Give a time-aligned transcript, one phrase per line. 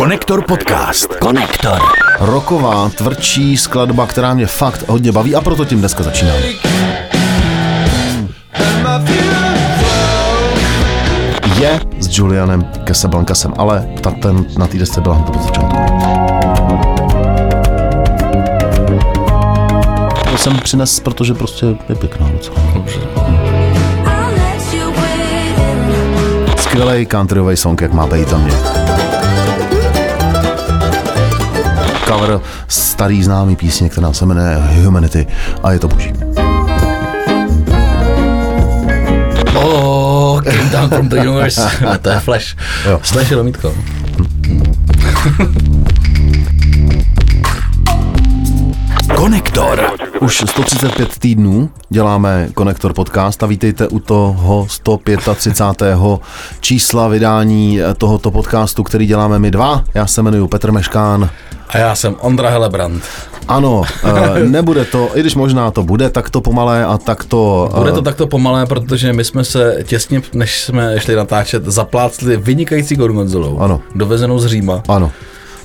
[0.00, 1.14] Konektor podcast.
[1.14, 1.78] Konektor.
[2.20, 6.36] Roková, tvrdší skladba, která mě fakt hodně baví a proto tím dneska začínám.
[11.58, 15.76] Je s Julianem Casablancasem, ale ta, ten na té desce byla hned od začátku.
[20.30, 22.56] To jsem přines, protože prostě je pěkná docela.
[26.56, 28.54] Skvělý countryový song, jak má být tam mě.
[32.10, 35.26] Cover starý známý písně, která se jmenuje Humanity
[35.62, 36.12] a je to boží.
[39.54, 41.62] Oh, came down from the universe.
[41.86, 42.56] A to je Flash.
[42.86, 43.00] Jo.
[43.02, 43.74] Slash je lomítko.
[49.20, 49.86] Konektor.
[50.20, 55.98] Už 135 týdnů děláme Konektor podcast a vítejte u toho 135.
[56.60, 59.84] čísla vydání tohoto podcastu, který děláme my dva.
[59.94, 61.30] Já se jmenuji Petr Meškán.
[61.68, 63.02] A já jsem Ondra Helebrand.
[63.48, 67.70] Ano, eh, nebude to, i když možná to bude takto pomalé a takto...
[67.78, 72.36] Bude eh, to takto pomalé, protože my jsme se těsně, než jsme šli natáčet, zaplácli
[72.36, 73.58] vynikající gorgonzolou.
[73.58, 73.80] Ano.
[73.94, 74.82] Dovezenou z Říma.
[74.88, 75.12] Ano.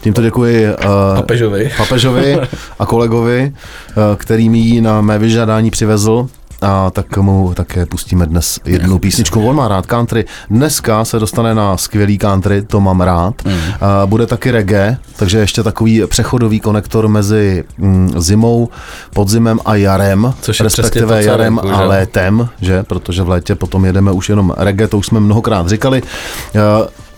[0.06, 0.76] Tímto děkuji uh,
[1.16, 1.72] Papežovi.
[1.78, 2.38] papežovi
[2.80, 6.28] a kolegovi, uh, který mi ji na mé vyžádání přivezl.
[6.62, 9.48] A tak mu také pustíme dnes jednu písničku.
[9.48, 10.26] On má rád country.
[10.50, 13.34] Dneska se dostane na skvělý country, to mám rád.
[13.46, 13.52] Mm.
[13.52, 13.60] Uh,
[14.06, 18.70] bude taky reggae, takže ještě takový přechodový konektor mezi mm, zimou,
[19.14, 20.34] podzimem a jarem.
[20.42, 22.84] Což je respektive to, jarem a létem, že?
[22.84, 26.02] Protože v létě potom jedeme už jenom reggae, to už jsme mnohokrát říkali.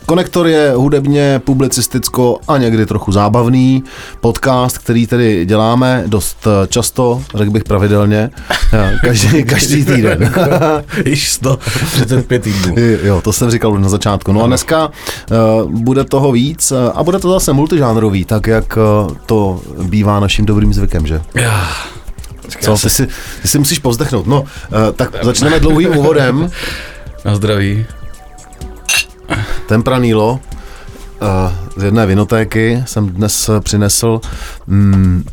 [0.08, 3.84] Konektor je hudebně, publicisticko a někdy trochu zábavný
[4.22, 8.30] podcast, který tedy děláme dost eh, často, řekl bych pravidelně,
[8.74, 10.34] eh, každý, každý týden.
[11.06, 12.76] Již 135 týdnů.
[13.04, 14.34] Jo, to jsem říkal už na začátku.
[14.34, 18.78] No a dneska uh, bude toho víc a bude to zase multižánrový, tak jak
[19.26, 21.22] to bývá naším dobrým zvykem, že?
[22.62, 23.08] Co, ty si,
[23.42, 24.28] ty si musíš povzdechnout.
[24.28, 24.48] No, uh,
[24.96, 26.50] tak začneme dlouhým úvodem.
[27.26, 27.86] Na zdraví.
[29.68, 30.40] Tempranilo
[31.22, 34.22] eh, z jedné vinotéky jsem dnes eh, přinesl.
[34.68, 35.24] Mm,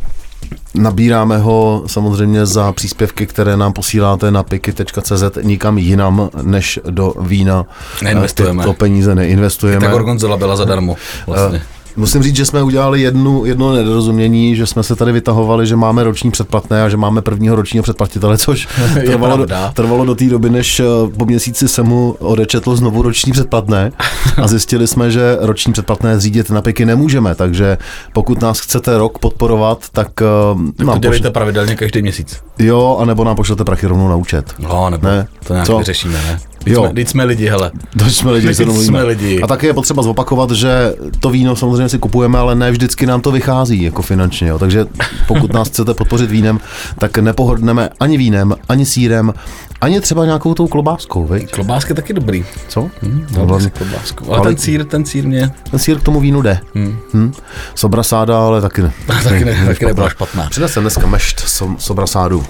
[0.75, 7.67] Nabíráme ho samozřejmě za příspěvky, které nám posíláte na piky.cz nikam jinam, než do vína.
[8.03, 8.65] Neinvestujeme.
[8.65, 9.87] To peníze neinvestujeme.
[9.87, 10.97] Ta gorgonzola byla zadarmo.
[11.27, 11.63] Vlastně.
[11.97, 16.05] Musím říct, že jsme udělali jednu, jedno nedorozumění, že jsme se tady vytahovali, že máme
[16.05, 18.69] roční předplatné a že máme prvního ročního předplatitele, což
[19.07, 20.85] trvalo, do, trvalo do té doby, než eh,
[21.19, 23.93] po měsíci se mu odečetl znovu roční předplatné
[24.43, 27.79] a zjistili jsme, že roční předplatné zřídit na piky nemůžeme, takže
[28.13, 32.37] pokud nás chcete rok podporovat, tak, tak To nám dělejte pošle, pravidelně každý měsíc.
[32.59, 34.55] jo, anebo nám pošlete prachy rovnou na účet.
[34.59, 35.17] No, nebo Ne.
[35.17, 35.27] ne.
[35.47, 35.79] to nějak Co?
[35.79, 36.41] vyřešíme, ne?
[36.67, 36.85] Jo.
[36.85, 36.91] Jo.
[36.95, 37.71] Teď jsme lidi, hele.
[37.99, 38.89] To jsme lidi, Vždyť se domluvíme.
[38.99, 39.43] jsme lidi.
[39.43, 43.21] A také je potřeba zopakovat, že to víno samozřejmě si kupujeme, ale ne vždycky nám
[43.21, 44.49] to vychází jako finančně.
[44.49, 44.59] Jo.
[44.59, 44.87] Takže
[45.29, 46.61] pokud nás chcete podpořit vínem,
[46.99, 49.35] tak nepohodneme ani vínem, ani sírem,
[49.81, 51.51] ani třeba nějakou tou klobáskou, veď?
[51.51, 52.45] Klobáska je taky dobrý.
[52.69, 52.91] Co?
[53.03, 54.25] Hmm, No, klobásku.
[54.29, 56.59] Ale Ale- ten cír, ten cír mě Ten sír k tomu vínu jde.
[56.75, 56.97] Hmm.
[57.15, 57.33] Hm?
[57.75, 58.93] Sobrasáda, ale taky ne.
[59.25, 60.47] taky, ne, taky nebyla špatná.
[60.51, 62.45] Přinesem dneska mešt so, sobrasádu.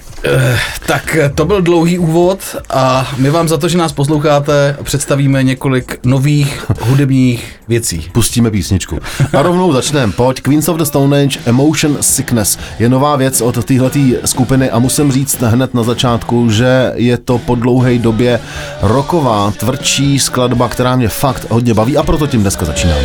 [0.86, 2.38] Tak eh, to byl dlouhý úvod
[2.70, 8.08] a my vám za to, že nás posloucháte, představíme několik nových hudebních věcí.
[8.12, 8.98] Pustíme písničku.
[9.32, 10.12] A rovnou začneme.
[10.12, 12.58] Pojď, Queens of the Stone Age, Emotion Sickness.
[12.78, 17.38] Je nová věc od téhletý skupiny a musím říct hned na začátku, že je to
[17.38, 18.40] po dlouhé době
[18.82, 22.98] roková, tvrdší skladba, která mě fakt hodně baví a proto tím dneska začínám.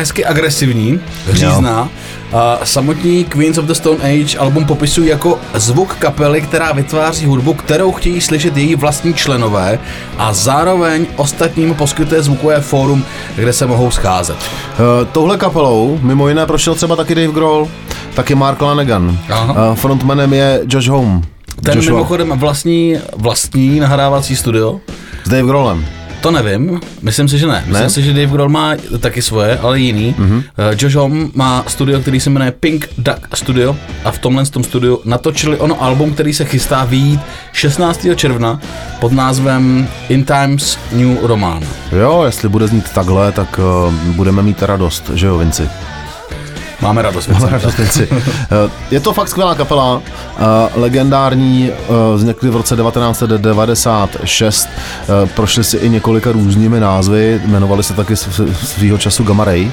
[0.00, 1.00] hezky agresivní,
[1.32, 1.88] řízná.
[2.32, 7.54] A samotní Queens of the Stone Age album popisují jako zvuk kapely, která vytváří hudbu,
[7.54, 9.78] kterou chtějí slyšet její vlastní členové
[10.18, 13.04] a zároveň ostatním poskytuje zvukové fórum,
[13.36, 14.36] kde se mohou scházet.
[14.36, 17.68] Uh, touhle kapelou mimo jiné prošel třeba taky Dave Grohl,
[18.14, 19.18] taky Mark Lanegan.
[19.30, 19.70] Aha.
[19.70, 21.22] Uh, frontmanem je Josh Home.
[21.62, 21.94] Ten Joshua.
[21.94, 24.80] mimochodem vlastní, vlastní nahrávací studio.
[25.24, 25.99] S Dave Grohlem.
[26.20, 27.64] To nevím, myslím si, že ne.
[27.66, 27.90] Myslím ne?
[27.90, 30.14] si, že Dave Grohl má taky svoje, ale jiný.
[30.18, 30.42] Mm-hmm.
[30.78, 35.00] Josh Home má studio, který se jmenuje Pink Duck Studio a v tomhle tom studiu
[35.04, 37.20] natočili ono album, který se chystá výjít
[37.52, 38.06] 16.
[38.16, 38.60] června
[39.00, 41.62] pod názvem In Times New Roman.
[42.00, 45.68] Jo, jestli bude znít takhle, tak uh, budeme mít radost, že jo, Vinci?
[46.80, 47.28] Máme radost.
[47.28, 48.08] Máme radost věci.
[48.12, 50.42] Eh, je to fakt skvělá kapela, eh,
[50.74, 54.68] legendární, eh, vznikly v roce 1996,
[55.34, 58.16] prošli si i několika různými názvy, jmenovali se taky
[58.64, 59.70] svýho času Gamma Ray,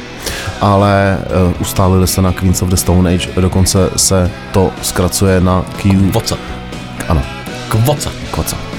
[0.62, 1.20] ale
[1.60, 6.12] ustálili se na Queens of the Stone Age, dokonce se to zkracuje na Q.
[6.12, 6.38] Kvoca.
[7.08, 7.22] Ano.
[7.70, 8.12] Kvoca.
[8.32, 8.77] Kvoca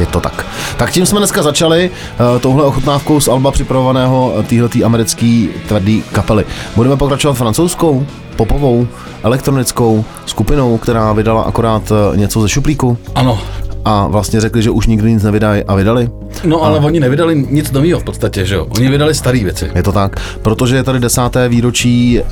[0.00, 0.46] je to tak.
[0.76, 6.02] Tak tím jsme dneska začali uh, touhle ochutnávkou z Alba připravovaného eh, týhletý americký tvrdý
[6.12, 6.44] kapely.
[6.76, 8.06] Budeme pokračovat francouzskou,
[8.36, 8.88] popovou,
[9.22, 12.98] elektronickou skupinou, která vydala akorát eh, něco ze šuplíku.
[13.14, 13.38] Ano,
[13.84, 16.10] a vlastně řekli, že už nikdy nic nevydají a vydali.
[16.44, 16.82] No ale a...
[16.82, 18.66] oni nevydali nic nového v podstatě, že jo?
[18.76, 19.70] Oni vydali staré věci.
[19.74, 22.26] Je to tak, protože je tady desáté výročí uh,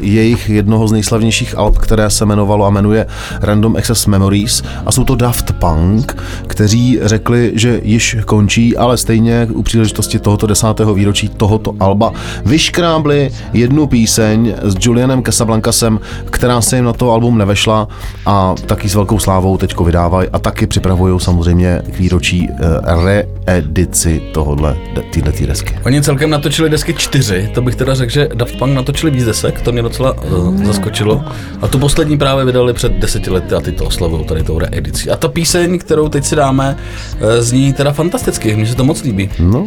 [0.00, 3.06] jejich jednoho z nejslavnějších alb, které se jmenovalo a jmenuje
[3.40, 9.48] Random Access Memories a jsou to Daft Punk, kteří řekli, že již končí, ale stejně
[9.52, 12.12] u příležitosti tohoto desátého výročí tohoto alba
[12.44, 16.00] vyškrábli jednu píseň s Julianem Casablancasem,
[16.30, 17.88] která se jim na to album nevešla
[18.26, 23.24] a taky s velkou slávou teďko vydávají a taky při připravují samozřejmě k výročí eh,
[23.46, 24.76] reedici tohohle,
[25.10, 25.78] tyhle tý desky.
[25.84, 29.60] Oni celkem natočili desky čtyři, to bych teda řekl, že Daft Punk natočili víc desek,
[29.60, 31.24] to mě docela uh, zaskočilo.
[31.62, 35.10] A tu poslední právě vydali před deseti lety a ty to oslavují tady tou reedicí.
[35.10, 36.76] A ta píseň, kterou teď si dáme,
[37.14, 39.30] uh, zní teda fantasticky, mně se to moc líbí.
[39.38, 39.66] No.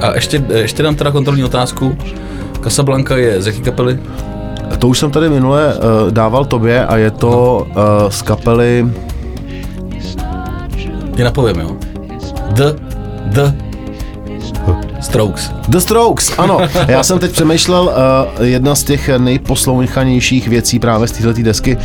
[0.00, 1.98] A ještě, ještě dám teda kontrolní otázku.
[2.62, 3.98] Casablanca je z jaký kapely?
[4.78, 8.86] To už jsem tady minule uh, dával tobě a je to uh, z kapely
[11.16, 11.76] ty napovím, jo?
[12.50, 12.64] The,
[13.24, 13.66] the,
[15.00, 15.50] Strokes.
[15.68, 16.58] The Strokes, ano.
[16.88, 17.84] Já jsem teď přemýšlel,
[18.38, 21.82] uh, jedna z těch nejposlouchanějších věcí právě z této desky uh,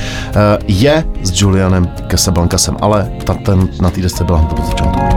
[0.67, 5.10] je s Julianem Casablancasem, ale ta, ten, na té desce byla hned po začátku.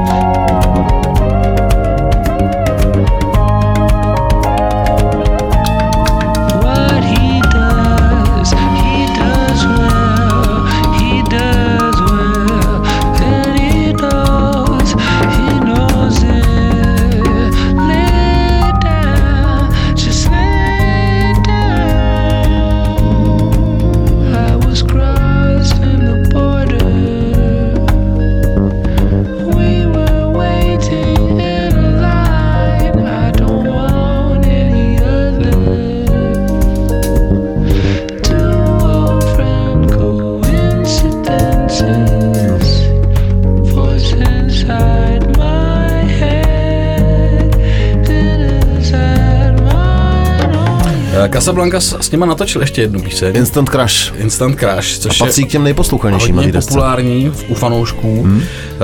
[51.45, 53.37] Casablanca s nima natočil ještě jednu píseň.
[53.37, 54.13] Instant crash.
[54.17, 54.99] Instant crash.
[54.99, 58.23] což a patří je k těm nejposlouchanějším hodně populární v, u fanoušků.
[58.23, 58.43] Hmm?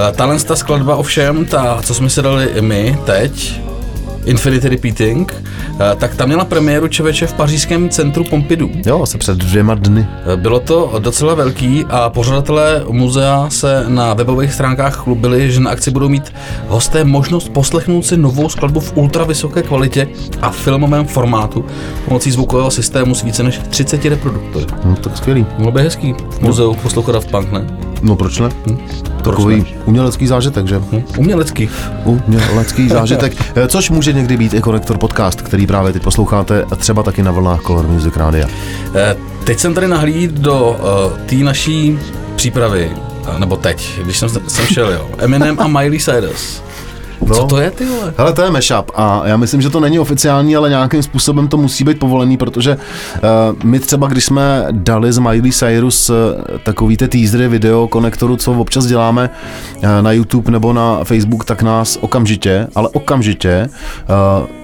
[0.09, 3.61] Eh, Tahle ta skladba ovšem, ta, co jsme si dali my teď,
[4.25, 5.35] Infinity Repeating,
[5.81, 8.71] Eh, tak tam měla premiéru Čeveče v pařížském centru Pompidou.
[8.87, 10.07] Jo, se před dvěma dny.
[10.33, 15.71] Eh, bylo to docela velký a pořadatelé muzea se na webových stránkách chlubili, že na
[15.71, 16.33] akci budou mít
[16.69, 20.09] hosté možnost poslechnout si novou skladbu v ultravysoké kvalitě
[20.43, 21.65] a filmovém formátu
[22.05, 24.67] pomocí zvukového systému s více než 30 reproduktory.
[24.85, 25.47] No tak skvělý.
[25.59, 27.90] Bylo by hezký v muzeu poslouchat Daft Punk, ne?
[28.03, 28.49] No proč ne?
[28.71, 28.79] Hm?
[29.23, 29.83] Takový proč ne?
[29.85, 30.79] umělecký zážitek, že?
[30.93, 31.03] Hm?
[31.19, 31.71] Umělecký.
[32.05, 33.33] Umělecký zážitek,
[33.69, 37.63] což může někdy být i konektor podcast, který právě teď posloucháte, třeba taky na vlnách
[37.63, 38.49] Color Music Rádia.
[38.95, 41.99] Eh, teď jsem tady nahlíd do uh, té naší
[42.37, 42.91] přípravy,
[43.37, 45.09] eh, nebo teď, když jsem, jsem šel, jo.
[45.19, 46.63] Eminem a Miley Cyrus.
[47.27, 47.35] No.
[47.35, 48.15] Co to je, ty vole?
[48.17, 51.57] Hele, to je mashup a já myslím, že to není oficiální, ale nějakým způsobem to
[51.57, 56.17] musí být povolený, protože uh, my třeba, když jsme dali z Miley Cyrus uh,
[56.65, 59.31] takový ty teasery video konektoru, co občas děláme
[59.77, 63.69] uh, na YouTube nebo na Facebook, tak nás okamžitě, ale okamžitě
[64.41, 64.60] uh,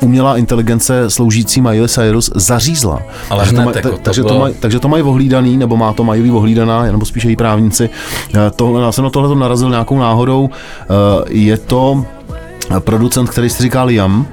[0.00, 3.02] umělá inteligence sloužící Miley Cyrus zařízla.
[3.30, 4.34] Ale takže, to maj, jako to takže, bylo...
[4.34, 7.90] to maj, takže to mají ohlídaný, nebo má to Miley ohlídaná, nebo spíše její právníci.
[8.34, 10.50] Eh, tohle, já jsem na tohle narazil nějakou náhodou.
[10.52, 10.86] Eh,
[11.28, 12.04] je to
[12.78, 14.26] producent, který se říká Liam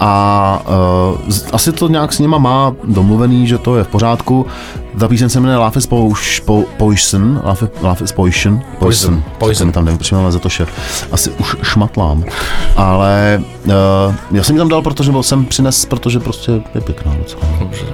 [0.00, 0.62] a
[1.22, 4.46] uh, asi to nějak s nima má domluvený, že to je v pořádku.
[4.98, 9.72] Ta píseň se jmenuje Laugh is po, Poison, Laugh, Laugh is Poison, Poison, Poison.
[9.72, 10.68] tam nevím, přímo za to šef.
[11.12, 12.24] Asi už šmatlám,
[12.76, 13.72] ale uh,
[14.30, 17.42] já jsem ji tam dal, protože byl jsem přines, protože prostě je pěkná docela.
[17.60, 17.84] Dobře.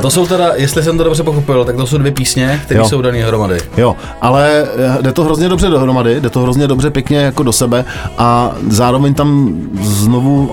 [0.00, 2.84] A to jsou teda, jestli jsem to dobře pochopil, tak to jsou dvě písně, které
[2.84, 3.58] jsou dané hromady.
[3.76, 4.64] Jo, ale
[4.98, 7.84] eh, jde to hrozně dobře dohromady, jde to hrozně dobře pěkně jako do sebe
[8.18, 10.50] a zároveň tam znovu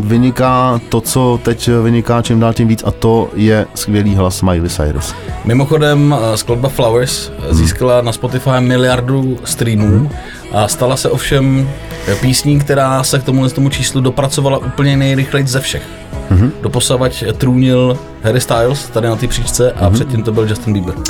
[0.00, 4.68] vyniká to, co teď vyniká čím dál tím víc a to je skvělý hlas Miley
[4.68, 5.14] Cyrus.
[5.44, 10.10] Mimochodem, eh, skladba Flowers eh, získala na Spotify miliardu streamů
[10.52, 11.68] a stala se ovšem
[12.06, 15.82] eh, písní, která se k tomu, tomu číslu dopracovala úplně nejrychleji ze všech.
[16.30, 16.50] Mm-hmm.
[16.62, 19.92] Doposavať trůnil Harry Styles tady na té příčce a mm-hmm.
[19.92, 20.94] předtím to byl Justin Bieber.
[20.96, 21.04] Uh,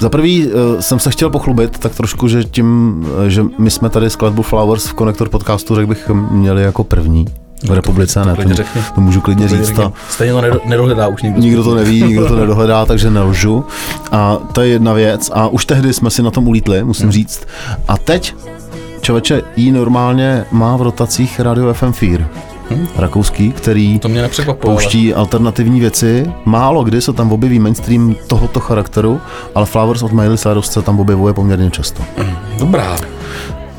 [0.00, 3.90] za prvý uh, jsem se chtěl pochlubit tak trošku, že tím, uh, že my jsme
[3.90, 7.26] tady skladbu Flowers v Konektor podcastu, řekl bych, měli jako první
[7.64, 8.34] v republice, ne?
[8.34, 8.82] klidně To, řekni.
[8.94, 9.78] to můžu klidně říct.
[9.78, 11.40] A Stejně to nedo- nedohledá už nikdo.
[11.40, 13.64] nikdo to neví, nikdo to nedohledá, takže nelžu.
[14.12, 15.30] A to je jedna věc.
[15.34, 17.46] A už tehdy jsme si na tom ulítli, musím říct.
[17.88, 18.34] A teď
[19.00, 22.26] člověče jí normálně má v rotacích Radio FM Fear.
[22.96, 24.72] Rakouský, který To mě nepřekvapilo.
[24.72, 26.32] ale- pouští alternativní věci.
[26.44, 29.20] Málo kdy se tam objeví mainstream tohoto charakteru,
[29.54, 32.02] ale Flowers od Miley Cyrus se tam objevuje poměrně často.
[32.58, 32.96] Dobrá.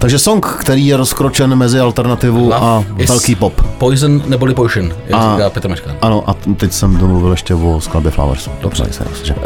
[0.06, 3.62] Takže song, který je rozkročen mezi alternativu a is velký pop.
[3.78, 5.92] Poison neboli Potion, jak A- říká Petr Meška.
[6.02, 8.50] Ano, a teď jsem domluvil ještě o skladbě Flowers.
[8.62, 8.84] Dobře.
[9.24, 9.34] Že?
[9.34, 9.42] Uh,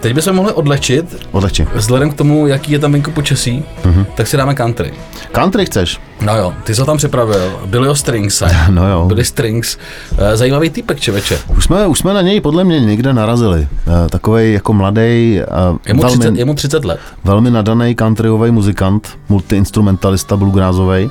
[0.00, 1.66] teď bychom mohli odlečit, Odlehči.
[1.74, 4.06] vzhledem k tomu, jaký je tam venku počasí, Mhm.
[4.14, 4.92] tak si dáme country.
[5.32, 6.00] Country chceš?
[6.20, 9.04] No jo, ty jsi tam připravil, byli o Strings, No jo.
[9.06, 9.76] byli Strings,
[10.12, 11.38] uh, zajímavý týpek čeveče.
[11.56, 13.68] Už jsme, už jsme na něj podle mě někde narazili.
[13.86, 15.00] Uh, Takový jako mladý,
[15.86, 17.00] Je mu, velmi, 30, je mu 30 let.
[17.24, 21.10] velmi nadaný countryový muzikant, multiinstrumentalista bluegrassový.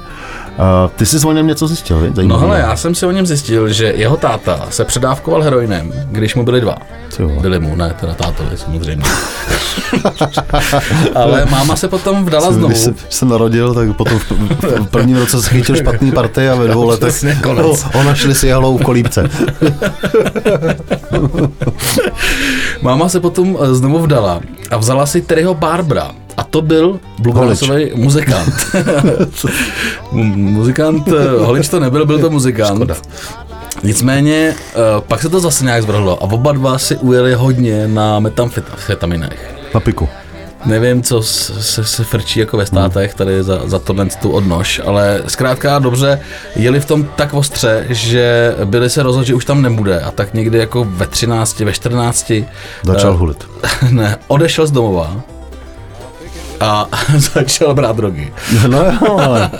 [0.57, 2.27] Uh, ty jsi o něm něco zjistil, vi?
[2.27, 6.35] No hele, já jsem si o něm zjistil, že jeho táta se předávkoval heroinem, když
[6.35, 6.75] mu byli dva.
[7.19, 7.41] Vole.
[7.41, 9.03] Byli mu, ne, teda tátovi samozřejmě.
[11.15, 12.75] Ale máma se potom vdala Když znovu.
[12.75, 14.31] se, se narodil, tak potom v,
[14.61, 18.47] v prvním roce se chytil špatný party a ve dvou letech ho, ho našli si
[18.47, 19.23] jahlou v kolípce.
[22.81, 24.41] Máma se potom eh, znovu vdala
[24.71, 26.11] a vzala si Terryho Barbara.
[26.37, 28.53] A to byl bluegrassový muzikant.
[30.11, 32.75] Muzikant, eh, holič to nebyl, byl to muzikant.
[32.75, 32.95] Škoda.
[33.83, 38.19] Nicméně, eh, pak se to zase nějak zvrhlo a oba dva si ujeli hodně na
[38.19, 39.55] metamfetaminech.
[39.73, 40.09] Na piku.
[40.65, 45.23] Nevím, co se, se frčí jako ve státech tady za, za tohle tu odnož, ale
[45.27, 46.19] zkrátka dobře,
[46.55, 50.33] jeli v tom tak ostře, že byli se rozhodli, že už tam nebude a tak
[50.33, 52.31] někdy jako ve 13, ve 14
[52.83, 53.47] Začal eh, hulit.
[53.91, 55.23] ne, odešel z domova
[56.63, 58.33] a začal brát drogy.
[58.67, 59.51] No jo, ale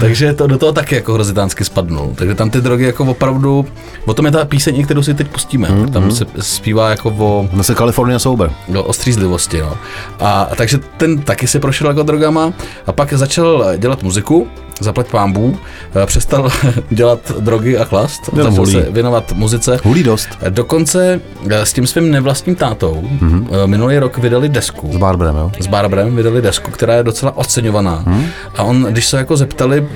[0.00, 2.12] Takže to do toho taky jako hrozitánsky spadnul.
[2.14, 3.66] Takže tam ty drogy jako opravdu,
[4.06, 5.68] o tom je ta píseň, kterou si teď pustíme.
[5.68, 8.52] Mm, tam se zpívá jako o no se California Sober.
[8.68, 9.60] do ostřízlivosti.
[9.60, 9.76] No.
[10.20, 12.52] A takže ten taky si prošel jako drogama
[12.86, 14.48] a pak začal dělat muziku,
[14.82, 15.56] zaplať pámbů,
[16.02, 16.50] eh, přestal
[16.90, 18.72] dělat drogy a chlast, Jenom začal hulí.
[18.72, 19.78] se věnovat muzice.
[19.84, 20.28] Hulí dost.
[20.48, 21.20] Dokonce
[21.50, 23.66] eh, s tím svým nevlastním tátou mm-hmm.
[23.66, 24.90] minulý rok vydali desku.
[24.92, 25.50] S Barberem, jo?
[25.60, 28.02] S Barbarem vydali desku, která je docela oceňovaná.
[28.06, 28.26] Hmm.
[28.56, 29.88] A on, když se jako zeptali,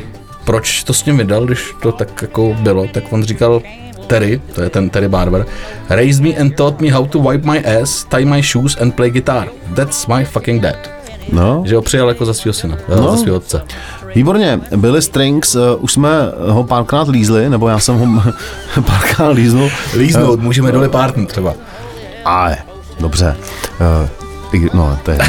[0.45, 3.63] proč to s ním vydal, když to tak jako bylo, tak on říkal,
[4.07, 5.47] Terry, to je ten Terry Barber,
[5.89, 9.11] raised me and taught me how to wipe my ass, tie my shoes and play
[9.11, 9.49] guitar.
[9.75, 10.77] That's my fucking dad.
[11.33, 13.11] No, Že ho přijal jako za svého syna, no.
[13.11, 13.63] za svého otce.
[14.17, 16.11] Výborně, Billy Strings, uh, už jsme
[16.49, 18.23] ho párkrát lízli, nebo já jsem ho
[18.87, 19.71] párkrát líznul.
[19.97, 21.55] Líznout, můžeme dole partner třeba.
[22.25, 22.57] Ale,
[23.01, 23.37] dobře.
[24.53, 25.25] Uh, no, to je uh,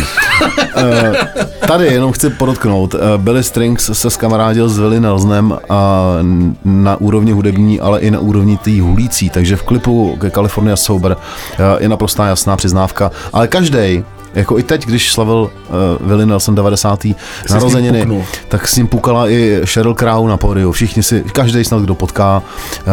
[1.68, 5.58] tady jenom chci podotknout, uh, Billy Strings se skamarádil s Willy Nelsonem uh,
[6.64, 11.12] na úrovni hudební, ale i na úrovni té hulící, takže v klipu ke California Sober
[11.12, 14.04] uh, je naprostá jasná přiznávka, ale každý
[14.34, 15.50] jako i teď, když slavil
[16.02, 17.04] uh, Willy Nelson 90.
[17.04, 17.16] ním
[17.50, 20.72] narozeniny, tak s ním pukala i Sheryl Crow na pódiu.
[20.72, 22.42] Všichni si, každý snad, kdo potká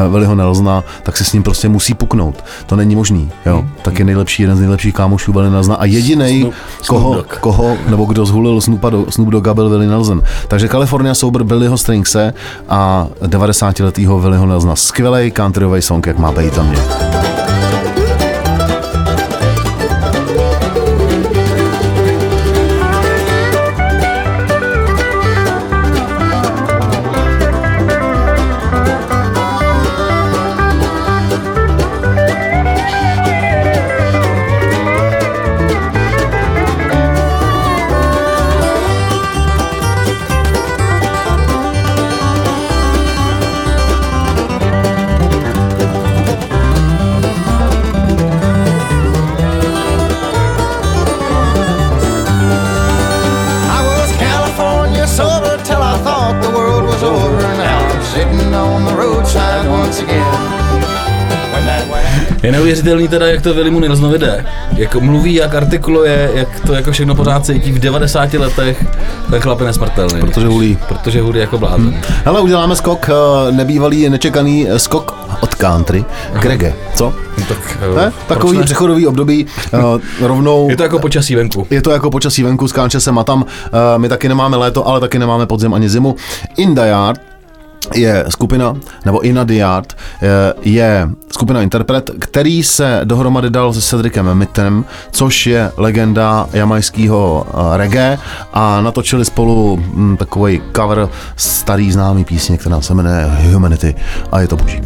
[0.06, 2.44] uh, Willyho Nelsona, tak si s ním prostě musí puknout.
[2.66, 3.64] To není možný, jo.
[3.82, 6.52] Tak je nejlepší, jeden z nejlepších kámošů Willy Nelsona a jediný, Snoop-
[6.86, 10.22] koho, Snoop koho, nebo kdo zhulil Snoopa do, Snoop Dogga byl Willy Nelson.
[10.48, 12.34] Takže California Sober Billyho Stringse
[12.68, 14.76] a 90-letýho Willyho Nelsona.
[14.76, 16.78] Skvělý countryový song, jak má být za mě.
[62.84, 64.44] Neuvěřitelný teda, jak to Willimu Nilsnovi jde.
[64.76, 68.84] Jak mluví, jak artikuluje, jak to jako všechno pořád cítí v 90 letech.
[69.30, 70.20] Ten chlap je nesmrtelný.
[70.20, 70.78] Protože hulí.
[70.88, 72.00] Protože hudí jako blázen.
[72.24, 76.04] Hele, uděláme skok, eh, nebývalý, nečekaný eh, skok od country
[76.40, 76.74] k reggae.
[76.94, 77.14] Co?
[77.38, 78.12] No tak, eh, Ne?
[78.26, 78.64] Takový ne?
[78.64, 79.46] přechodový období
[80.20, 80.70] rovnou...
[80.70, 81.66] Je to jako počasí venku.
[81.70, 83.44] Je to jako počasí venku, skáče sem a tam.
[83.96, 86.16] My taky nemáme léto, ale taky nemáme podzim ani zimu.
[86.56, 87.33] In the Yard
[87.94, 88.74] je skupina,
[89.04, 90.28] nebo In the Yard eh,
[90.62, 97.76] je skupina interpret, který se dohromady dal se Cedricem Mittem, což je legenda jamajského eh,
[97.76, 98.18] reggae
[98.52, 103.94] a natočili spolu hm, takový cover starý známý písně, která se jmenuje Humanity
[104.32, 104.80] a je to boží.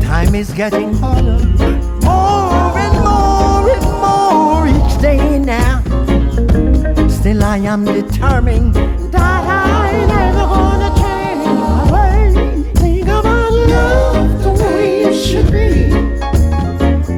[0.00, 1.79] Time is getting harder,
[7.30, 8.74] Still, I am determined
[9.12, 12.62] that I never gonna change my way.
[12.74, 15.92] Think about love the way it should be.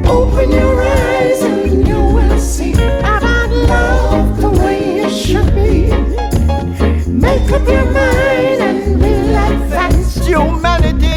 [0.07, 5.89] Open your eyes and you will see about love the way it should be.
[7.11, 11.09] Make up your mind and we'll advance humanity.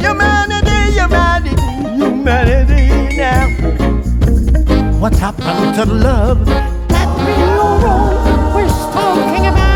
[0.00, 1.54] Humanity, humanity,
[1.98, 3.44] humanity now.
[5.00, 6.44] What's happened to love
[6.88, 9.70] that we always talking about?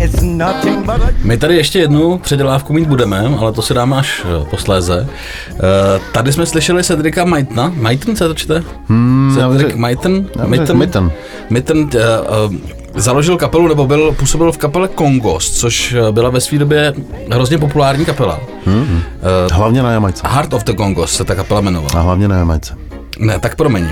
[0.00, 3.96] It's nothing but a My tady ještě jednu předělávku mít budeme, ale to si dáme
[3.96, 5.08] až eh, posléze.
[5.50, 7.72] Eh, Tady jsme slyšeli Cedrika Maitna.
[7.76, 8.62] Maitn se to čte?
[8.88, 9.76] Hmm, Cedric
[11.94, 16.58] eh, eh, založil kapelu, nebo byl, působil v kapele Kongos, což eh, byla ve své
[16.58, 16.94] době
[17.32, 18.40] hrozně populární kapela.
[18.66, 19.00] Hmm.
[19.52, 20.22] Hlavně na Jamajce.
[20.28, 22.00] Heart of the Kongos se ta kapela jmenovala.
[22.00, 22.83] A hlavně na Jamajce.
[23.18, 23.86] Ne, tak promiň.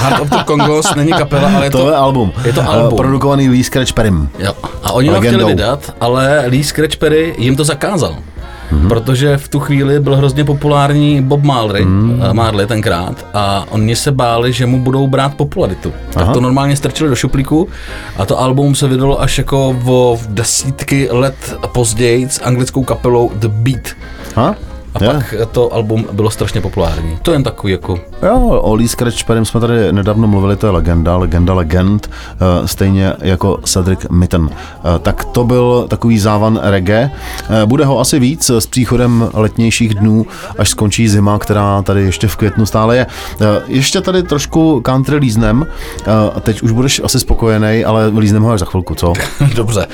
[0.00, 2.32] Heart of the Kongos není kapela, ale je To to, je album.
[2.44, 2.96] Je to album.
[2.96, 4.28] Produkovaný Lee Scratch Perrym.
[4.38, 4.52] Jo.
[4.82, 8.16] A oni ho chtěli vydat, ale Lee Scratch Perry jim to zakázal.
[8.72, 8.88] Mm-hmm.
[8.88, 12.22] Protože v tu chvíli byl hrozně populární Bob Marley, mm.
[12.32, 15.92] Marley tenkrát, a oni se báli, že mu budou brát popularitu.
[16.12, 16.32] Tak Aha.
[16.32, 17.68] to normálně strčili do šuplíku
[18.16, 23.48] a to album se vydalo až jako o desítky let později s anglickou kapelou The
[23.48, 23.88] Beat.
[24.36, 24.54] Ha?
[24.94, 25.10] A Je.
[25.10, 27.18] pak to album bylo strašně populární.
[27.22, 27.98] To je jen takový jako...
[28.22, 32.68] Jo, o Lee Scratch Perrym jsme tady nedávno mluvili, to je legenda, legenda legend, eh,
[32.68, 34.50] stejně jako Cedric Mitten.
[34.94, 37.10] Eh, Tak to byl takový závan reggae.
[37.62, 40.26] Eh, Bude ho asi víc s příchodem letnějších dnů,
[40.58, 43.06] až skončí zima, která tady ještě v květnu stále je.
[43.68, 45.66] Ještě tady trošku country líznem,
[46.40, 49.12] teď už budeš asi spokojený, ale líznem ho až za chvilku, co?
[49.54, 49.86] Dobře.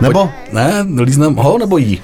[0.00, 0.30] Nebo?
[0.52, 2.00] Ne, líznem ho nebo jí?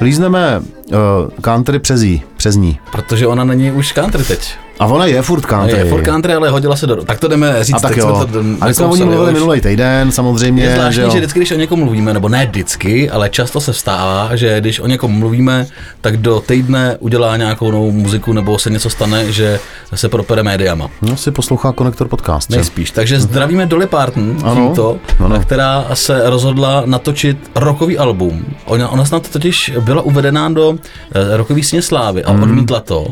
[0.00, 0.96] Lízneme uh,
[1.40, 2.78] country přes jí, přes ní.
[2.92, 4.58] Protože ona není už country teď.
[4.80, 5.78] A ona je furt country.
[5.78, 6.96] Je furt country, ale hodila se do...
[7.04, 8.16] Tak to jdeme říct, A tak jo.
[8.16, 10.62] jsme to A my jsme o ní mluvili minulý týden, samozřejmě.
[10.62, 11.10] Je zvláštní, že jo.
[11.10, 14.80] že vždycky, když o někom mluvíme, nebo ne vždycky, ale často se stává, že když
[14.80, 15.66] o někom mluvíme,
[16.00, 19.60] tak do týdne udělá nějakou novou muziku, nebo se něco stane, že
[19.94, 20.88] se propere médiama.
[21.02, 22.50] No, si poslouchá Konektor podcast.
[22.50, 22.90] Nejspíš.
[22.90, 25.40] Takže zdravíme Dolly Parton Ano, tímto, ano.
[25.40, 28.44] která se rozhodla natočit rokový album.
[28.64, 30.74] Ona, ona snad totiž byla uvedená do
[31.14, 32.40] eh, rokový sně slávy Hmm.
[32.40, 33.06] a odmítla to,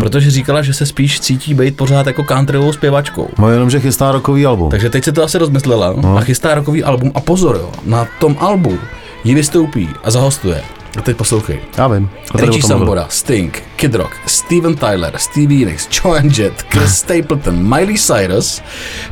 [0.00, 3.28] protože říkala, že se spíš cítí být pořád jako countryovou zpěvačkou.
[3.38, 4.70] No jenom, že chystá rokový album.
[4.70, 6.16] Takže teď se to asi rozmyslela No.
[6.16, 8.78] a chystá rokový album a pozor jo, na tom albu
[9.24, 10.62] ji vystoupí a zahostuje.
[10.98, 11.58] A teď poslouchej.
[11.78, 12.10] Já vím.
[12.34, 12.62] Richie.
[12.62, 18.62] Sambora, Sting, Kid Rock, Steven Tyler, Stevie Nicks, Joan Jett, Chris Stapleton, Miley Cyrus,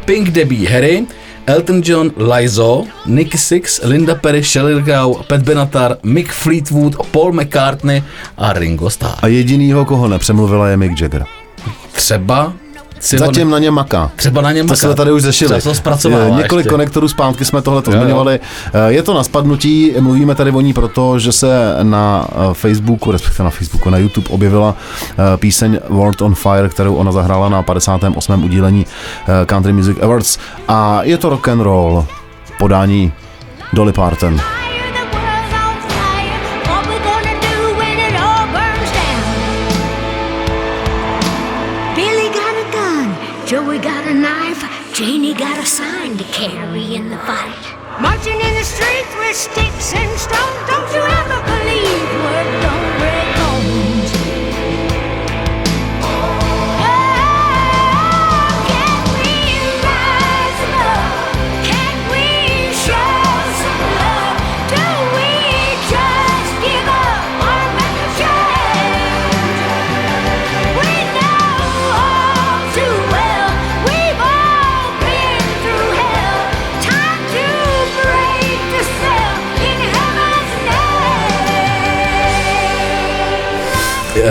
[0.04, 1.06] Pink Debbie Harry,
[1.46, 8.02] Elton John, Lizzo, Nicky Six, Linda Perry, Shelley Crow, Pat Benatar, Mick Fleetwood, Paul McCartney
[8.36, 9.14] a Ringo Starr.
[9.22, 11.24] A jedinýho, koho nepřemluvila, je Mick Jagger.
[11.92, 12.52] Třeba
[13.02, 14.10] Zatím na ně maká.
[14.16, 15.48] Třeba na něm To jsme tady už řešili.
[15.58, 16.70] Třeba to zpracovává Několik ještě.
[16.70, 18.40] konektorů zpátky jsme tohle zmiňovali.
[18.74, 23.12] Eh, Je to na spadnutí, mluvíme tady o ní proto, že se na eh, Facebooku,
[23.12, 24.74] respektive na Facebooku, na YouTube objevila
[25.10, 28.44] eh, píseň World on Fire, kterou ona zahrála na 58.
[28.44, 28.86] udílení
[29.46, 30.38] Country Music Awards.
[30.68, 32.06] A je to rock and roll
[32.58, 33.12] podání
[33.72, 34.40] Dolly Parton.
[49.42, 50.31] Sticks and stones.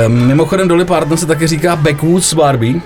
[0.08, 2.82] Mimochodem Dolly Parton se taky říká Backwoods Barbie,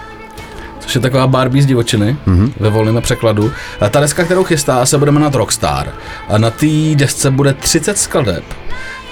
[0.79, 2.51] což je taková Barbie z divočiny, mm-hmm.
[2.59, 3.51] ve volném překladu.
[3.79, 5.93] A ta deska, kterou chystá, se bude jmenovat Rockstar.
[6.29, 8.43] A na té desce bude 30 skladeb,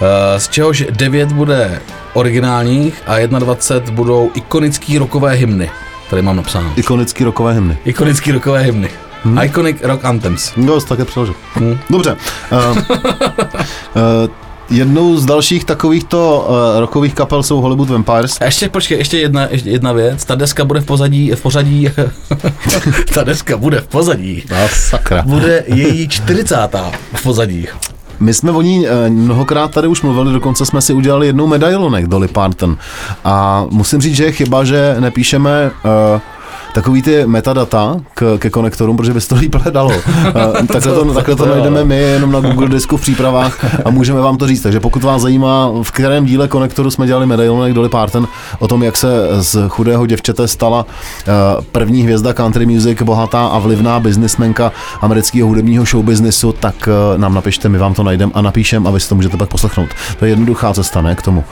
[0.01, 1.81] eh, z čehož 9 bude
[2.13, 5.69] originálních a 21 budou ikonický rockové hymny.
[6.09, 6.73] Tady mám napsáno.
[6.75, 7.77] Ikonický rokové hymny.
[7.85, 8.89] Ikonický rockové hymny.
[9.23, 9.43] Hmm.
[9.43, 10.53] Iconic rock anthems.
[10.57, 11.35] Jo, jsi také přeložil.
[11.89, 12.17] Dobře.
[12.51, 12.83] Uh, uh,
[14.73, 18.37] jednou z dalších takovýchto uh, rokových kapel jsou Hollywood Vampires.
[18.41, 20.25] A ještě, počkej, ještě jedna, ještě jedna věc.
[20.25, 21.89] Ta deska bude v pozadí, v pořadí,
[23.13, 24.43] ta deska bude v pozadí.
[24.55, 25.21] A sakra.
[25.21, 26.55] Bude její 40.
[27.13, 27.67] v pozadí.
[28.19, 32.07] My jsme o ní eh, mnohokrát tady už mluvili, dokonce jsme si udělali jednou medailonek
[32.07, 32.77] Dolly Parton.
[33.23, 36.21] A musím říct, že je chyba, že nepíšeme uh,
[36.73, 39.91] takový ty metadata k, ke konektorům, protože by se to líp hledalo.
[40.35, 44.21] Eh, takhle to, takhle to najdeme my jenom na Google disku v přípravách a můžeme
[44.21, 44.61] vám to říct.
[44.61, 48.27] Takže pokud vás zajímá, v kterém díle konektoru jsme dělali medailonek Dolly Parton,
[48.59, 49.07] o tom, jak se
[49.39, 51.31] z chudého děvčete stala eh,
[51.71, 57.69] první hvězda country music, bohatá a vlivná biznismenka amerického hudebního showbiznisu, tak eh, nám napište,
[57.69, 59.89] my vám to najdeme a napíšem a vy si to můžete pak poslechnout.
[60.19, 61.43] To je jednoduchá cesta, ne, k tomu.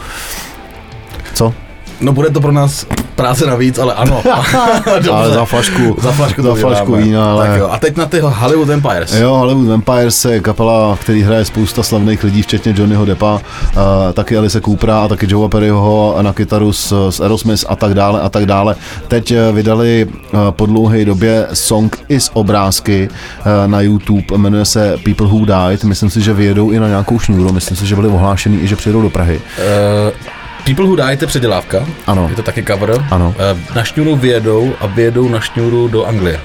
[1.34, 1.54] Co?
[2.02, 2.86] No bude to pro nás
[3.16, 4.24] práce navíc, ale ano.
[5.12, 7.48] Ale za flašku, Za flašku, to za flašku vína, ale...
[7.48, 7.70] Tak jo.
[7.72, 9.14] A teď na ty Hollywood Empires.
[9.14, 13.42] Jo, Hollywood Vampires je kapela, který hraje spousta slavných lidí, včetně Johnnyho Deppa, uh,
[14.14, 18.22] taky Alice Coopera a taky Joea Perryho na kytaru s, s Aerosmith a tak dále
[18.22, 18.76] a tak dále.
[19.08, 24.66] Teď eh, vydali uh, po dlouhé době song i z obrázky uh, na YouTube, jmenuje
[24.66, 27.96] se People Who Died, myslím si, že vyjedou i na nějakou šňůru, myslím si, že
[27.96, 29.42] byli ohlášený i že přijedou do Prahy.
[30.06, 31.86] Uh, People Who Die, to je předělávka.
[32.08, 32.28] Ano.
[32.30, 33.06] Je to taky cover.
[33.12, 33.36] Ano.
[33.38, 36.40] Uh, na šňůru vyjedou a vyjedou na šňůru do Anglie.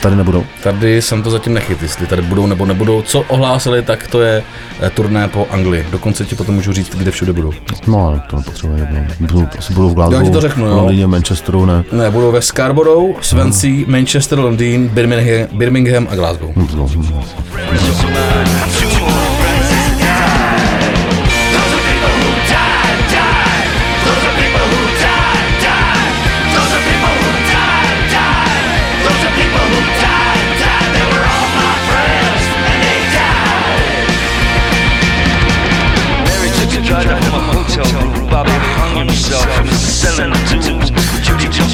[0.00, 0.44] Tady nebudou.
[0.62, 3.02] Tady jsem to zatím nechyt, jestli tady budou nebo nebudou.
[3.02, 4.42] Co ohlásili, tak to je
[4.80, 5.86] eh, turné po Anglii.
[5.90, 7.52] Dokonce ti potom můžu říct, kde všude budou.
[7.86, 9.06] No, ale to nepotřebuje jednou.
[9.20, 10.76] Budou, asi budou v Glasgow, Já ti to řeknu, jo.
[10.76, 11.84] Londýně, Manchesteru, ne.
[11.92, 16.52] Ne, budou ve Scarborough, Swansea, Manchester, Londýn, Birmingham, Birmingham a Glasgow.
[16.56, 16.68] Mary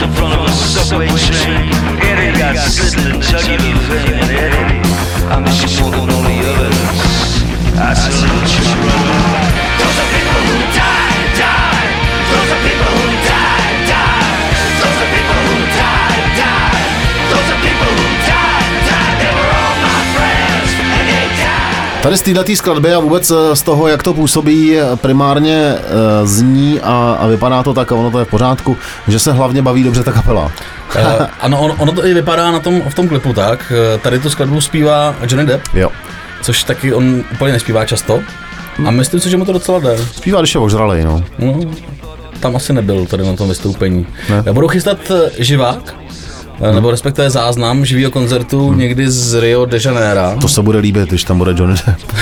[0.05, 1.73] in front of a subway train.
[2.05, 4.13] Eddie got slit in the jugular vein.
[4.21, 4.81] And Eddie,
[5.33, 6.79] I miss you more than all the others.
[7.81, 9.17] I salute you, brother.
[9.81, 11.89] Those are people who die, die.
[12.31, 14.29] Those are people who die, die.
[14.81, 16.24] Those are people who die, die.
[22.05, 25.81] Tady z této skladby a vůbec eh, z toho, jak to působí, eh, primárně eh,
[26.27, 28.77] zní a, a vypadá to tak, a ono to je v pořádku,
[29.09, 30.45] že se hlavně baví dobře ta kapela.
[30.45, 31.03] Uh,
[31.41, 33.73] ano, on, ono to i vypadá na tom, v tom klipu tak.
[34.03, 35.91] Tady tu skladbu zpívá Johnny Depp, Jo.
[36.43, 38.21] což taky on úplně nespívá často.
[38.87, 39.99] A myslím si, že mu to docela jde.
[39.99, 41.25] Zpívá, když je ožralej, no.
[41.39, 41.61] No,
[42.41, 44.07] tam asi nebyl tady na tom vystoupení.
[44.31, 44.53] Ne.
[44.53, 44.99] Budou chystat
[45.39, 45.95] živák,
[46.63, 50.21] eh, nebo respektive záznam živého koncertu někdy z Rio de Janeiro.
[50.41, 52.13] To se bude líbit, když tam bude Johnny Depp.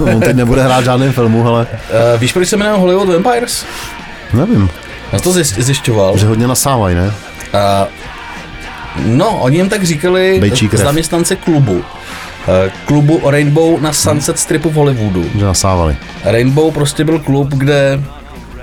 [0.14, 3.64] On teď nebude hrát žádným filmu, ale Uh, víš, proč se jmenuje Hollywood Vampires?
[4.32, 4.70] nevím,
[5.12, 6.18] Já to zjiš- zjišťoval.
[6.18, 7.06] že hodně nasávají, ne?
[7.06, 7.86] Uh,
[9.06, 11.82] no, oni jim tak říkali zaměstnance klubu.
[12.84, 15.24] Klubu Rainbow na Sunset Stripu v Hollywoodu.
[15.38, 15.96] Že nasávali.
[16.24, 18.00] Rainbow prostě byl klub, kde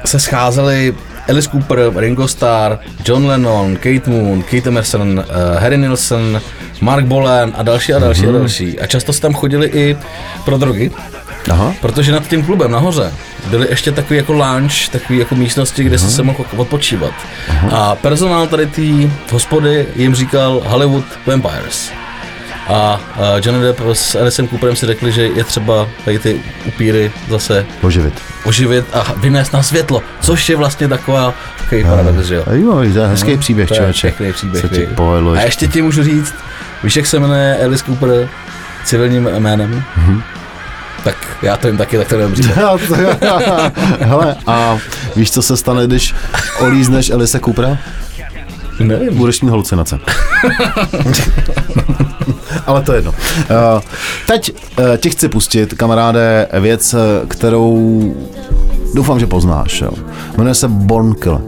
[0.05, 0.95] se scházeli
[1.29, 6.41] Alice Cooper, Ringo Starr, John Lennon, Kate Moon, Kate Emerson, uh, Harry Nilsson,
[6.81, 8.35] Mark Bolan a další a další mm-hmm.
[8.35, 8.79] a další.
[8.79, 9.97] A často se tam chodili i
[10.45, 10.91] pro drogy,
[11.49, 11.73] Aha.
[11.81, 13.11] protože nad tím klubem nahoře
[13.49, 17.13] byly ještě takový jako lounge, takový jako místnosti, kde se se mohl odpočívat.
[17.71, 21.91] A personál tady té hospody jim říkal Hollywood Vampires.
[22.67, 27.11] A uh, Johnny Depp s Alicem Cooperem si řekli, že je třeba tady ty upíry
[27.29, 28.13] zase Oživit.
[28.45, 32.43] oživit a vynést na světlo, což je vlastně taková takový paradox, že jo.
[32.51, 34.07] Jo, to je hezký příběh, To je člověče.
[34.07, 34.61] pěkný příběh.
[34.61, 35.67] Se ti povedlo A ještě.
[35.67, 36.33] ti můžu říct,
[36.83, 38.29] víš, jak se jmenuje Alice Cooper
[38.85, 39.83] civilním jménem?
[39.97, 40.23] Mhm.
[41.03, 42.47] Tak já to jim taky, tak to nevím říct.
[43.99, 44.77] Hele, a
[45.15, 46.15] víš, co se stane, když
[46.59, 47.77] olízneš Elise Coopera?
[48.79, 49.17] Nevím.
[49.17, 49.99] Budeš mít halucinace.
[52.65, 53.11] Ale to je jedno.
[53.11, 53.81] Uh,
[54.27, 58.15] teď uh, ti chci pustit, kamaráde, věc, eh, kterou
[58.95, 59.81] doufám, že poznáš.
[59.81, 59.91] Jo.
[60.37, 61.41] Jmenuje se Born Killer.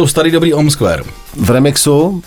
[0.00, 1.02] Jsou starý dobrý Om Square.
[1.36, 2.20] V remixu uh,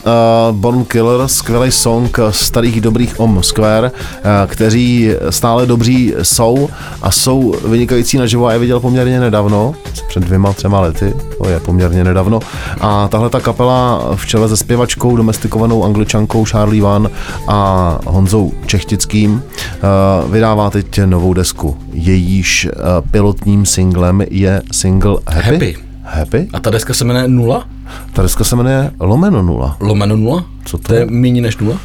[0.52, 6.70] Born Killer, skvělý song starých dobrých Om Square, uh, kteří stále dobří jsou
[7.02, 8.48] a jsou vynikající naživo.
[8.48, 9.74] Já je viděl poměrně nedávno,
[10.08, 12.40] před dvěma, třema lety, to je poměrně nedávno.
[12.82, 17.10] A tahle ta kapela v čele se zpěvačkou, domestikovanou angličankou Charlie Van
[17.48, 21.78] a Honzou Čechtickým uh, vydává teď novou desku.
[21.94, 25.52] Jejíž uh, pilotním singlem je single Happy.
[25.52, 25.83] Happy.
[26.04, 26.48] Happy?
[26.54, 27.68] A ta deska se jmenuje Nula?
[28.14, 29.78] Ta deska se jmenuje Lomeno nula.
[29.80, 30.46] Lomeno nula?
[30.66, 31.78] Co to To je méně než nula?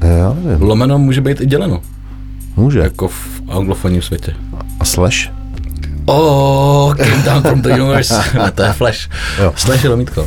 [0.00, 0.62] Já nevím.
[0.68, 1.80] Lomeno může být i děleno,
[2.56, 2.78] Může.
[2.78, 4.34] jako v anglofonním světě.
[4.80, 5.30] A slash?
[6.06, 8.14] Oh, came down from the universe.
[8.54, 9.08] To je Flash.
[9.42, 9.52] Jo.
[9.56, 10.26] Slash je lomítko.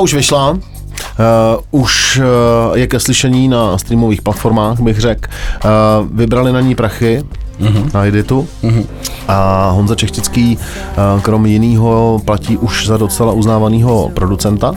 [0.00, 0.50] Už vyšla.
[0.50, 5.28] Uh, už uh, je ke slyšení na streamových platformách, bych řekl.
[5.64, 5.70] Uh,
[6.12, 7.24] vybrali na ní prachy
[7.60, 7.94] mm-hmm.
[7.94, 8.48] na Editu.
[8.62, 8.84] Mm-hmm.
[9.28, 14.74] A Honza Čechtický, uh, krom jiného, platí už za docela uznávaného producenta,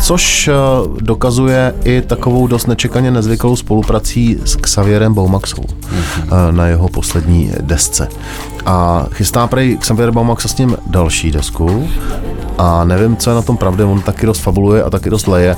[0.00, 6.22] což uh, dokazuje i takovou dost nečekaně nezvyklou spoluprací s Xavierem Baumaxou mm-hmm.
[6.22, 8.08] uh, na jeho poslední desce.
[8.66, 11.88] A chystá prej Xavier Baumax s ním další desku
[12.60, 15.56] a nevím, co je na tom pravdy, on taky dost fabuluje a taky dost leje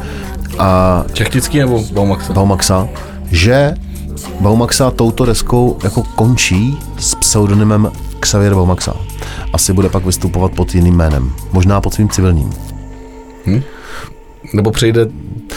[0.58, 2.30] a Čechtický nebo Baumax?
[2.30, 2.88] Baumaxa,
[3.30, 3.74] že
[4.40, 8.94] Baumaxa touto deskou jako končí s pseudonymem Xavier Baumaxa.
[9.52, 12.50] Asi bude pak vystupovat pod jiným jménem, možná pod svým civilním.
[14.54, 15.06] Nebo přejde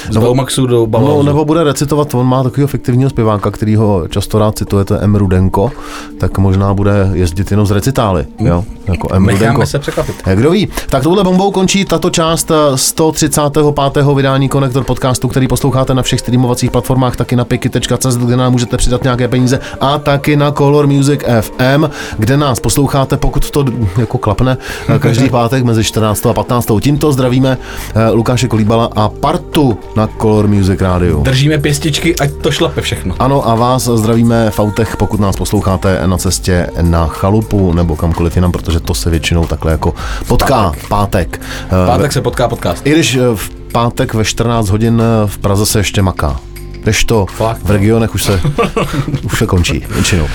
[0.10, 1.24] z Nebo- Baumaxu do No, Bauhausu?
[1.26, 5.00] nebo bude recitovat, on má takového fiktivního zpěváka, který ho často rád cituje, to je
[5.00, 5.16] M.
[5.16, 5.72] Rudenko,
[6.18, 9.28] tak možná bude jezdit jenom z recitály, jo, jako M.
[9.30, 9.66] Rudenko.
[9.66, 10.16] Se překvapit.
[10.26, 10.68] Eh, Kdo ví?
[10.90, 14.14] Tak touhle bombou končí tato část eh, 135.
[14.16, 18.78] vydání Konektor podcastu, který posloucháte na všech streamovacích platformách, taky na piky.cz, kde nám můžete
[18.78, 23.66] přidat nějaké peníze a taky na Color Music FM, kde nás posloucháte, pokud to
[23.98, 24.58] jako klapne,
[24.96, 26.26] eh, každý pátek mezi 14.
[26.30, 26.80] a 15.
[26.82, 27.58] Tímto zdravíme
[27.96, 31.24] eh, Lukáše Kolíbala a partu na Color Music rádiu.
[31.24, 33.16] Držíme pěstičky, ať to šlape všechno.
[33.20, 38.36] Ano a vás zdravíme v autech, pokud nás posloucháte na cestě na chalupu nebo kamkoliv
[38.36, 39.94] jinam, protože to se většinou takhle jako
[40.28, 41.42] potká pátek.
[41.68, 42.88] Eh, Pátek se potká podcast.
[42.88, 46.40] I když eh, v pátek ve 14 hodin eh, v Praze se ještě maká.
[46.84, 47.62] Když to Fakt?
[47.64, 48.42] v regionech už se,
[49.24, 50.28] už se končí většinou.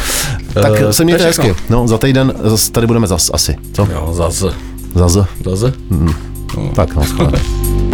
[0.55, 1.55] Tak Eh, se mějte hezky.
[1.71, 3.57] No, za týden zas tady budeme zas asi.
[3.73, 3.89] Co?
[3.93, 4.47] Jo, zase.
[4.95, 5.25] Zase.
[5.45, 5.73] Zase?
[6.75, 7.03] Tak, no,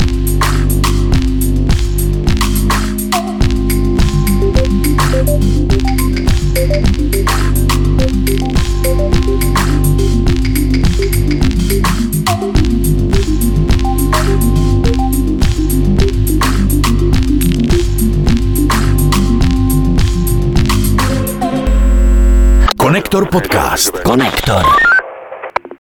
[23.06, 24.02] Konektor podcast.
[24.02, 24.95] Konektor.